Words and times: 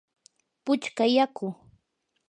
puchka 0.63 1.03
yaku. 1.15 1.47